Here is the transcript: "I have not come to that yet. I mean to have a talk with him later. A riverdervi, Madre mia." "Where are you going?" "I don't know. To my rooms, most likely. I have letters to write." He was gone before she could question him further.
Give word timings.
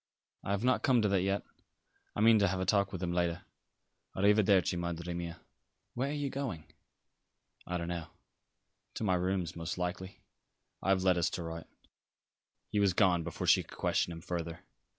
"I 0.43 0.49
have 0.49 0.63
not 0.63 0.81
come 0.81 1.03
to 1.03 1.07
that 1.09 1.21
yet. 1.21 1.43
I 2.15 2.21
mean 2.21 2.39
to 2.39 2.47
have 2.47 2.59
a 2.59 2.65
talk 2.65 2.91
with 2.91 3.03
him 3.03 3.13
later. 3.13 3.43
A 4.15 4.21
riverdervi, 4.23 4.75
Madre 4.75 5.13
mia." 5.13 5.39
"Where 5.93 6.09
are 6.09 6.11
you 6.11 6.31
going?" 6.31 6.63
"I 7.67 7.77
don't 7.77 7.87
know. 7.87 8.07
To 8.95 9.03
my 9.03 9.13
rooms, 9.13 9.55
most 9.55 9.77
likely. 9.77 10.19
I 10.81 10.89
have 10.89 11.03
letters 11.03 11.29
to 11.29 11.43
write." 11.43 11.67
He 12.71 12.79
was 12.79 12.93
gone 12.93 13.21
before 13.23 13.45
she 13.45 13.61
could 13.61 13.77
question 13.77 14.11
him 14.11 14.21
further. 14.21 14.61